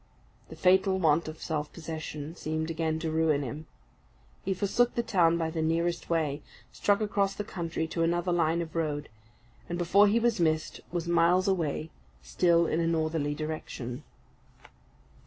The 0.49 0.55
fatal 0.55 0.97
want 0.97 1.27
of 1.27 1.39
self 1.43 1.71
possession 1.71 2.35
seemed 2.35 2.71
again 2.71 2.97
to 3.01 3.11
ruin 3.11 3.43
him. 3.43 3.67
He 4.43 4.55
forsook 4.55 4.95
the 4.95 5.03
town 5.03 5.37
by 5.37 5.51
the 5.51 5.61
nearest 5.61 6.09
way, 6.09 6.41
struck 6.71 7.01
across 7.01 7.35
the 7.35 7.43
country 7.43 7.85
to 7.89 8.01
another 8.01 8.31
line 8.31 8.63
of 8.63 8.75
road, 8.75 9.09
and 9.69 9.77
before 9.77 10.07
he 10.07 10.19
was 10.19 10.39
missed, 10.39 10.81
was 10.91 11.07
miles 11.07 11.47
away, 11.47 11.91
still 12.23 12.65
in 12.65 12.79
a 12.79 12.87
northerly 12.87 13.35
direction. 13.35 14.03